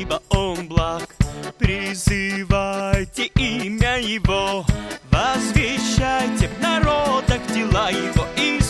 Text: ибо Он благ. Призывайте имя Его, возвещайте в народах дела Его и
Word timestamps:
ибо 0.00 0.22
Он 0.28 0.68
благ. 0.68 1.14
Призывайте 1.58 3.26
имя 3.34 3.98
Его, 3.98 4.64
возвещайте 5.10 6.48
в 6.48 6.60
народах 6.60 7.40
дела 7.52 7.90
Его 7.90 8.26
и 8.36 8.60